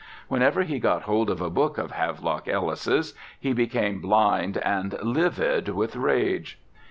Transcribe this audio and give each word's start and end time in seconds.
Whenever 0.27 0.63
he 0.63 0.79
got 0.79 1.03
hold 1.03 1.29
of 1.29 1.41
a 1.41 1.49
book 1.51 1.77
of 1.77 1.91
Havelock 1.91 2.47
Ellis's 2.47 3.13
he 3.39 3.53
became 3.53 4.01
blind 4.01 4.57
and 4.57 4.95
livid 5.03 5.69
with 5.69 5.95
rage. 5.95 6.59